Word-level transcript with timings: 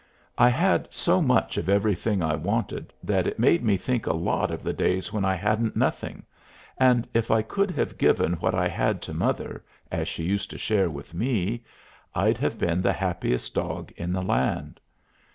I 0.39 0.49
had 0.49 0.87
so 0.91 1.21
much 1.21 1.57
of 1.57 1.69
everything 1.69 2.23
I 2.23 2.33
wanted 2.35 2.91
that 3.03 3.27
it 3.27 3.37
made 3.37 3.63
me 3.63 3.77
think 3.77 4.07
a 4.07 4.13
lot 4.13 4.49
of 4.49 4.63
the 4.63 4.73
days 4.73 5.13
when 5.13 5.23
I 5.23 5.35
hadn't 5.35 5.75
nothing, 5.75 6.23
and 6.79 7.07
if 7.13 7.29
I 7.29 7.43
could 7.43 7.69
have 7.69 7.99
given 7.99 8.33
what 8.37 8.55
I 8.55 8.67
had 8.67 9.03
to 9.03 9.13
mother, 9.13 9.63
as 9.91 10.07
she 10.07 10.23
used 10.23 10.49
to 10.49 10.57
share 10.57 10.89
with 10.89 11.13
me, 11.13 11.63
I'd 12.15 12.39
have 12.39 12.57
been 12.57 12.81
the 12.81 12.93
happiest 12.93 13.53
dog 13.53 13.91
in 13.95 14.11
the 14.11 14.23
land. 14.23 14.79